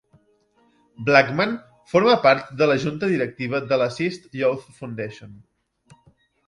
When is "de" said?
2.63-2.69, 3.73-3.81